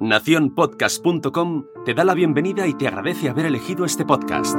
Naciónpodcast.com 0.00 1.64
te 1.84 1.92
da 1.92 2.04
la 2.04 2.14
bienvenida 2.14 2.68
y 2.68 2.74
te 2.74 2.86
agradece 2.86 3.28
haber 3.28 3.46
elegido 3.46 3.84
este 3.84 4.04
podcast. 4.04 4.56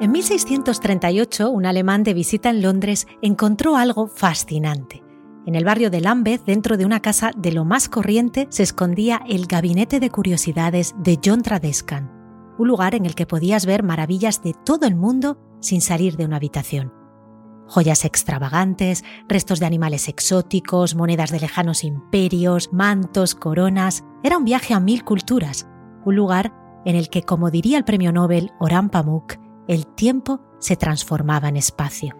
En 0.00 0.12
1638, 0.12 1.48
un 1.48 1.64
alemán 1.64 2.02
de 2.02 2.12
visita 2.12 2.50
en 2.50 2.60
Londres 2.60 3.06
encontró 3.22 3.76
algo 3.76 4.06
fascinante. 4.06 5.02
En 5.46 5.54
el 5.54 5.64
barrio 5.64 5.88
de 5.88 6.02
Lambeth, 6.02 6.44
dentro 6.44 6.76
de 6.76 6.84
una 6.84 7.00
casa 7.00 7.30
de 7.34 7.52
lo 7.52 7.64
más 7.64 7.88
corriente, 7.88 8.48
se 8.50 8.62
escondía 8.62 9.22
el 9.26 9.46
Gabinete 9.46 9.98
de 9.98 10.10
Curiosidades 10.10 10.94
de 10.98 11.18
John 11.24 11.40
Tradescan, 11.40 12.12
un 12.58 12.68
lugar 12.68 12.94
en 12.94 13.06
el 13.06 13.14
que 13.14 13.26
podías 13.26 13.64
ver 13.64 13.82
maravillas 13.82 14.42
de 14.42 14.52
todo 14.52 14.86
el 14.86 14.94
mundo 14.94 15.38
sin 15.60 15.80
salir 15.80 16.18
de 16.18 16.26
una 16.26 16.36
habitación. 16.36 17.01
Joyas 17.72 18.04
extravagantes, 18.04 19.02
restos 19.28 19.58
de 19.58 19.64
animales 19.64 20.06
exóticos, 20.06 20.94
monedas 20.94 21.30
de 21.30 21.40
lejanos 21.40 21.84
imperios, 21.84 22.70
mantos, 22.70 23.34
coronas. 23.34 24.04
Era 24.22 24.36
un 24.36 24.44
viaje 24.44 24.74
a 24.74 24.80
mil 24.80 25.04
culturas, 25.04 25.66
un 26.04 26.14
lugar 26.14 26.52
en 26.84 26.96
el 26.96 27.08
que, 27.08 27.22
como 27.22 27.50
diría 27.50 27.78
el 27.78 27.84
premio 27.84 28.12
Nobel 28.12 28.50
Oran 28.60 28.90
Pamuk, 28.90 29.36
el 29.68 29.86
tiempo 29.86 30.42
se 30.60 30.76
transformaba 30.76 31.48
en 31.48 31.56
espacio. 31.56 32.14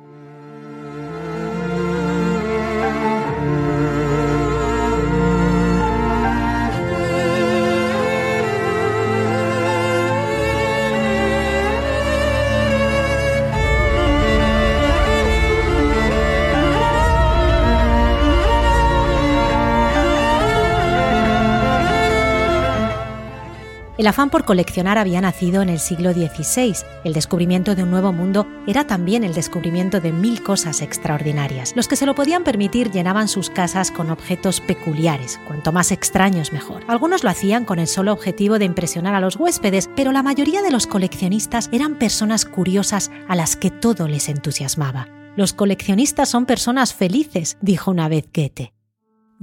El 24.03 24.09
afán 24.09 24.31
por 24.31 24.45
coleccionar 24.45 24.99
había 24.99 25.21
nacido 25.21 25.63
en 25.63 25.69
el 25.69 25.79
siglo 25.79 26.13
XVI. 26.13 26.75
El 27.05 27.13
descubrimiento 27.13 27.77
de 27.77 27.85
un 27.85 27.93
nuevo 27.93 28.13
mundo 28.13 28.49
era 28.67 28.85
también 28.85 29.23
el 29.23 29.33
descubrimiento 29.33 30.01
de 30.01 30.11
mil 30.11 30.43
cosas 30.43 30.83
extraordinarias. 30.83 31.73
Los 31.77 31.87
que 31.87 31.95
se 31.95 32.05
lo 32.05 32.17
podían 32.17 32.43
permitir 32.43 32.91
llenaban 32.91 33.29
sus 33.29 33.49
casas 33.49 33.93
con 33.93 34.11
objetos 34.11 34.61
peculiares, 34.61 35.39
cuanto 35.47 35.71
más 35.71 35.93
extraños 35.93 36.53
mejor. 36.53 36.83
Algunos 36.89 37.23
lo 37.23 37.31
hacían 37.31 37.65
con 37.65 37.79
el 37.79 37.87
solo 37.87 38.13
objetivo 38.13 38.59
de 38.59 38.65
impresionar 38.65 39.15
a 39.15 39.21
los 39.21 39.37
huéspedes, 39.37 39.89
pero 39.95 40.11
la 40.11 40.25
mayoría 40.25 40.63
de 40.63 40.73
los 40.73 40.89
coleccionistas 40.89 41.69
eran 41.71 41.95
personas 41.95 42.45
curiosas 42.45 43.13
a 43.29 43.37
las 43.37 43.55
que 43.55 43.71
todo 43.71 44.09
les 44.09 44.29
entusiasmaba. 44.29 45.07
Los 45.37 45.53
coleccionistas 45.53 46.29
son 46.29 46.45
personas 46.45 46.93
felices, 46.93 47.57
dijo 47.61 47.93
una 47.93 48.09
vez 48.09 48.25
Goethe. 48.35 48.73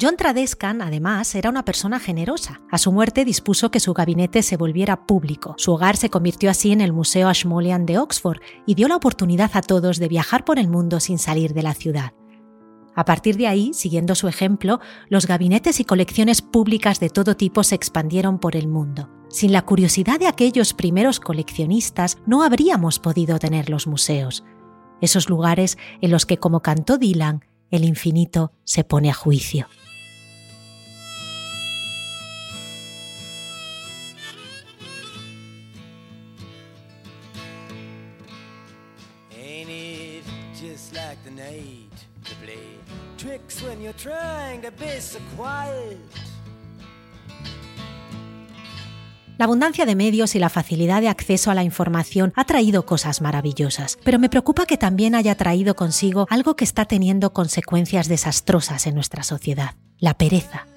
John 0.01 0.15
Tradescan, 0.15 0.81
además, 0.81 1.35
era 1.35 1.49
una 1.49 1.65
persona 1.65 1.99
generosa. 1.99 2.61
A 2.71 2.77
su 2.77 2.91
muerte 2.91 3.25
dispuso 3.25 3.69
que 3.69 3.81
su 3.81 3.93
gabinete 3.93 4.43
se 4.43 4.55
volviera 4.55 5.05
público. 5.05 5.55
Su 5.57 5.73
hogar 5.73 5.97
se 5.97 6.09
convirtió 6.09 6.49
así 6.49 6.71
en 6.71 6.79
el 6.79 6.93
Museo 6.93 7.27
Ashmolean 7.27 7.85
de 7.85 7.97
Oxford 7.97 8.39
y 8.65 8.75
dio 8.75 8.87
la 8.87 8.95
oportunidad 8.95 9.51
a 9.55 9.61
todos 9.61 9.97
de 9.97 10.07
viajar 10.07 10.45
por 10.45 10.57
el 10.57 10.69
mundo 10.69 11.01
sin 11.01 11.19
salir 11.19 11.53
de 11.53 11.63
la 11.63 11.73
ciudad. 11.73 12.13
A 12.95 13.03
partir 13.03 13.35
de 13.35 13.47
ahí, 13.47 13.73
siguiendo 13.73 14.15
su 14.15 14.29
ejemplo, 14.29 14.79
los 15.09 15.27
gabinetes 15.27 15.81
y 15.81 15.85
colecciones 15.85 16.41
públicas 16.41 17.01
de 17.01 17.09
todo 17.09 17.35
tipo 17.35 17.63
se 17.63 17.75
expandieron 17.75 18.39
por 18.39 18.55
el 18.55 18.69
mundo. 18.69 19.09
Sin 19.29 19.51
la 19.51 19.63
curiosidad 19.63 20.19
de 20.19 20.27
aquellos 20.27 20.73
primeros 20.73 21.19
coleccionistas, 21.19 22.17
no 22.25 22.43
habríamos 22.43 22.99
podido 22.99 23.37
tener 23.37 23.69
los 23.69 23.85
museos, 23.85 24.45
esos 25.01 25.29
lugares 25.29 25.77
en 26.01 26.11
los 26.11 26.25
que, 26.25 26.37
como 26.37 26.61
cantó 26.61 26.97
Dylan, 26.97 27.45
el 27.69 27.85
infinito 27.85 28.51
se 28.63 28.83
pone 28.83 29.09
a 29.09 29.13
juicio. 29.13 29.67
La 49.37 49.45
abundancia 49.45 49.85
de 49.85 49.95
medios 49.95 50.35
y 50.35 50.39
la 50.39 50.49
facilidad 50.49 50.99
de 50.99 51.07
acceso 51.07 51.49
a 51.49 51.53
la 51.53 51.63
información 51.63 52.33
ha 52.35 52.43
traído 52.43 52.85
cosas 52.85 53.21
maravillosas, 53.21 53.97
pero 54.03 54.19
me 54.19 54.29
preocupa 54.29 54.65
que 54.65 54.77
también 54.77 55.15
haya 55.15 55.35
traído 55.35 55.75
consigo 55.75 56.27
algo 56.29 56.55
que 56.55 56.65
está 56.65 56.85
teniendo 56.85 57.31
consecuencias 57.31 58.09
desastrosas 58.09 58.85
en 58.85 58.95
nuestra 58.95 59.23
sociedad, 59.23 59.75
la 59.97 60.17
pereza. 60.17 60.67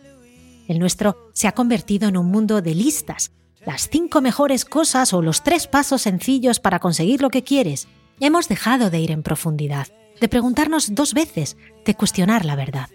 El 0.69 0.79
nuestro 0.79 1.31
se 1.33 1.49
ha 1.49 1.53
convertido 1.53 2.09
en 2.09 2.17
un 2.17 2.27
mundo 2.27 2.63
de 2.63 2.75
listas, 2.75 3.33
las 3.67 3.89
cinco 3.89 4.21
mejores 4.21 4.65
cosas 4.65 5.13
o 5.13 5.23
los 5.23 5.43
tres 5.43 5.67
pasos 5.67 6.03
sencillos 6.03 6.61
para 6.61 6.79
conseguir 6.79 7.21
lo 7.21 7.31
que 7.31 7.43
quieres. 7.43 7.89
Hemos 8.25 8.47
dejado 8.47 8.89
de 8.89 9.01
ir 9.01 9.11
en 9.11 9.25
profundidad, 9.25 9.89
de 10.21 10.29
preguntarnos 10.29 10.95
dos 10.95 11.13
veces, 11.13 11.57
de 11.85 11.97
cuestionar 11.97 12.45
la 12.45 12.55
verdad. 12.55 12.89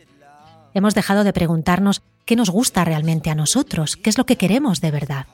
Hemos 0.74 0.96
dejado 0.96 1.26
de 1.26 1.34
preguntarnos 1.34 2.02
qué 2.24 2.38
nos 2.38 2.50
gusta 2.50 2.86
realmente 2.86 3.30
a 3.30 3.36
nosotros, 3.36 3.98
qué 3.98 4.10
es 4.10 4.18
lo 4.18 4.26
que 4.26 4.38
queremos 4.38 4.80
de 4.80 4.90
verdad. 4.90 5.28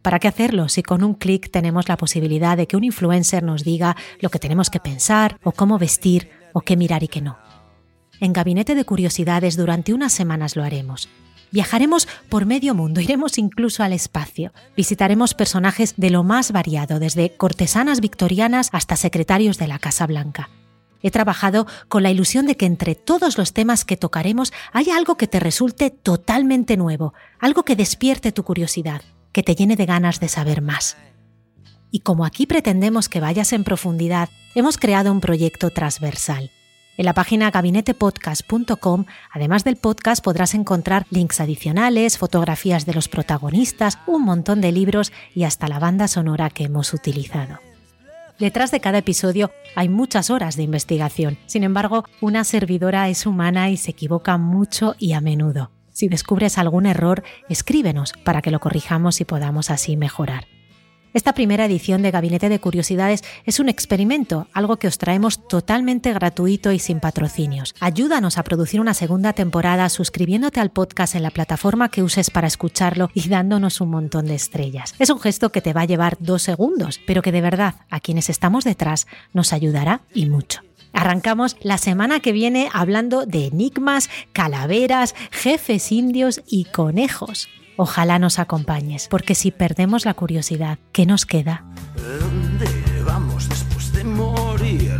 ¿Para 0.00 0.20
qué 0.20 0.28
hacerlo 0.28 0.70
si 0.70 0.82
con 0.82 1.04
un 1.04 1.12
clic 1.12 1.50
tenemos 1.50 1.86
la 1.86 1.98
posibilidad 1.98 2.56
de 2.56 2.66
que 2.66 2.78
un 2.78 2.84
influencer 2.84 3.42
nos 3.42 3.62
diga 3.62 3.94
lo 4.20 4.30
que 4.30 4.38
tenemos 4.38 4.70
que 4.70 4.80
pensar 4.80 5.38
o 5.44 5.52
cómo 5.52 5.78
vestir 5.78 6.30
o 6.54 6.62
qué 6.62 6.78
mirar 6.78 7.02
y 7.02 7.08
qué 7.08 7.20
no? 7.20 7.36
En 8.20 8.32
Gabinete 8.32 8.74
de 8.74 8.86
Curiosidades 8.86 9.58
durante 9.58 9.92
unas 9.92 10.14
semanas 10.14 10.56
lo 10.56 10.64
haremos. 10.64 11.10
Viajaremos 11.52 12.08
por 12.28 12.46
medio 12.46 12.74
mundo, 12.74 13.00
iremos 13.00 13.38
incluso 13.38 13.82
al 13.82 13.92
espacio. 13.92 14.52
Visitaremos 14.76 15.34
personajes 15.34 15.94
de 15.96 16.10
lo 16.10 16.24
más 16.24 16.52
variado, 16.52 16.98
desde 16.98 17.36
cortesanas 17.36 18.00
victorianas 18.00 18.68
hasta 18.72 18.96
secretarios 18.96 19.58
de 19.58 19.68
la 19.68 19.78
Casa 19.78 20.06
Blanca. 20.06 20.50
He 21.02 21.10
trabajado 21.10 21.66
con 21.88 22.02
la 22.02 22.10
ilusión 22.10 22.46
de 22.46 22.56
que 22.56 22.66
entre 22.66 22.94
todos 22.94 23.38
los 23.38 23.52
temas 23.52 23.84
que 23.84 23.96
tocaremos 23.96 24.52
haya 24.72 24.96
algo 24.96 25.16
que 25.16 25.28
te 25.28 25.40
resulte 25.40 25.90
totalmente 25.90 26.76
nuevo, 26.76 27.14
algo 27.38 27.64
que 27.64 27.76
despierte 27.76 28.32
tu 28.32 28.42
curiosidad, 28.42 29.02
que 29.32 29.42
te 29.42 29.54
llene 29.54 29.76
de 29.76 29.86
ganas 29.86 30.18
de 30.20 30.28
saber 30.28 30.62
más. 30.62 30.96
Y 31.90 32.00
como 32.00 32.24
aquí 32.24 32.46
pretendemos 32.46 33.08
que 33.08 33.20
vayas 33.20 33.52
en 33.52 33.62
profundidad, 33.62 34.30
hemos 34.54 34.78
creado 34.78 35.12
un 35.12 35.20
proyecto 35.20 35.70
transversal. 35.70 36.50
En 36.98 37.04
la 37.04 37.12
página 37.12 37.50
gabinetepodcast.com, 37.50 39.04
además 39.30 39.64
del 39.64 39.76
podcast, 39.76 40.24
podrás 40.24 40.54
encontrar 40.54 41.06
links 41.10 41.40
adicionales, 41.40 42.16
fotografías 42.16 42.86
de 42.86 42.94
los 42.94 43.08
protagonistas, 43.08 43.98
un 44.06 44.24
montón 44.24 44.62
de 44.62 44.72
libros 44.72 45.12
y 45.34 45.44
hasta 45.44 45.68
la 45.68 45.78
banda 45.78 46.08
sonora 46.08 46.48
que 46.48 46.64
hemos 46.64 46.94
utilizado. 46.94 47.58
Detrás 48.38 48.70
de 48.70 48.80
cada 48.80 48.98
episodio 48.98 49.50
hay 49.74 49.90
muchas 49.90 50.30
horas 50.30 50.56
de 50.56 50.62
investigación. 50.62 51.38
Sin 51.46 51.64
embargo, 51.64 52.04
una 52.22 52.44
servidora 52.44 53.08
es 53.10 53.26
humana 53.26 53.68
y 53.68 53.76
se 53.76 53.90
equivoca 53.90 54.38
mucho 54.38 54.94
y 54.98 55.12
a 55.12 55.20
menudo. 55.20 55.70
Si 55.92 56.08
descubres 56.08 56.56
algún 56.56 56.86
error, 56.86 57.22
escríbenos 57.48 58.12
para 58.24 58.42
que 58.42 58.50
lo 58.50 58.60
corrijamos 58.60 59.20
y 59.20 59.24
podamos 59.24 59.70
así 59.70 59.96
mejorar. 59.96 60.46
Esta 61.16 61.32
primera 61.32 61.64
edición 61.64 62.02
de 62.02 62.10
Gabinete 62.10 62.50
de 62.50 62.60
Curiosidades 62.60 63.24
es 63.46 63.58
un 63.58 63.70
experimento, 63.70 64.48
algo 64.52 64.76
que 64.76 64.86
os 64.86 64.98
traemos 64.98 65.48
totalmente 65.48 66.12
gratuito 66.12 66.72
y 66.72 66.78
sin 66.78 67.00
patrocinios. 67.00 67.74
Ayúdanos 67.80 68.36
a 68.36 68.42
producir 68.42 68.82
una 68.82 68.92
segunda 68.92 69.32
temporada 69.32 69.88
suscribiéndote 69.88 70.60
al 70.60 70.72
podcast 70.72 71.14
en 71.14 71.22
la 71.22 71.30
plataforma 71.30 71.88
que 71.88 72.02
uses 72.02 72.28
para 72.28 72.48
escucharlo 72.48 73.08
y 73.14 73.30
dándonos 73.30 73.80
un 73.80 73.92
montón 73.92 74.26
de 74.26 74.34
estrellas. 74.34 74.94
Es 74.98 75.08
un 75.08 75.18
gesto 75.18 75.50
que 75.52 75.62
te 75.62 75.72
va 75.72 75.80
a 75.80 75.86
llevar 75.86 76.18
dos 76.20 76.42
segundos, 76.42 77.00
pero 77.06 77.22
que 77.22 77.32
de 77.32 77.40
verdad 77.40 77.76
a 77.88 78.00
quienes 78.00 78.28
estamos 78.28 78.64
detrás 78.64 79.06
nos 79.32 79.54
ayudará 79.54 80.02
y 80.12 80.26
mucho. 80.26 80.60
Arrancamos 80.92 81.56
la 81.62 81.78
semana 81.78 82.20
que 82.20 82.32
viene 82.32 82.68
hablando 82.74 83.24
de 83.24 83.46
enigmas, 83.46 84.10
calaveras, 84.34 85.14
jefes 85.30 85.92
indios 85.92 86.42
y 86.46 86.64
conejos. 86.64 87.48
Ojalá 87.76 88.18
nos 88.18 88.38
acompañes, 88.38 89.08
porque 89.08 89.34
si 89.34 89.50
perdemos 89.50 90.04
la 90.04 90.14
curiosidad, 90.14 90.78
¿qué 90.92 91.04
nos 91.04 91.26
queda? 91.26 91.64
¿Dónde 92.20 92.68
vamos 93.04 93.48
después 93.48 93.92
de 93.92 94.04
morir? 94.04 94.98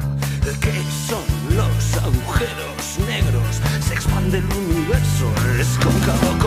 ¿Qué 0.60 0.72
son 1.08 1.56
los 1.56 1.96
agujeros 2.02 2.98
negros? 3.08 3.60
Se 3.80 3.94
expande 3.94 4.38
el 4.38 4.44
universo, 4.44 5.32
es 5.58 5.68
cóncavo 5.82 6.45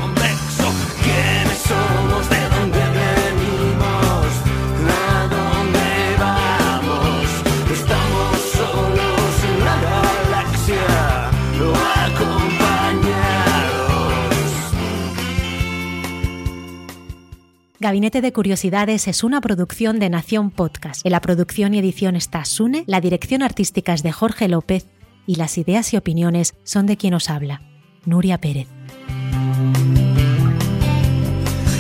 Gabinete 17.82 18.20
de 18.20 18.34
Curiosidades 18.34 19.08
es 19.08 19.24
una 19.24 19.40
producción 19.40 20.00
de 20.00 20.10
Nación 20.10 20.52
Podcast. 20.52 21.06
En 21.06 21.14
la 21.14 21.22
producción 21.22 21.74
y 21.74 21.80
edición 21.80 22.18
está 22.18 22.44
Sune, 22.44 22.84
la 22.88 23.00
dirección 23.00 23.42
artística 23.42 23.94
es 23.94 24.04
de 24.04 24.12
Jorge 24.12 24.50
López 24.50 24.86
y 25.26 25.36
las 25.36 25.58
ideas 25.58 25.94
y 25.94 25.98
opiniones 25.98 26.56
son 26.66 26.88
de 26.88 26.98
quien 26.98 27.14
os 27.14 27.30
habla, 27.30 27.62
Nuria 28.04 28.38
Pérez. 28.38 28.68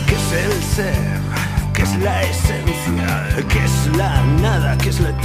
¿Qué 0.07 0.15
es 0.15 0.31
el 0.45 0.63
ser? 0.63 1.19
¿Qué 1.73 1.81
es 1.81 1.99
la 1.99 2.23
esencia? 2.23 3.45
¿Qué 3.49 3.59
es 3.65 3.97
la 3.97 4.25
nada? 4.41 4.77
¿Qué 4.77 4.89
es 4.89 5.01
la 5.01 5.18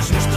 azar. 0.00 0.18
Es 0.18 0.29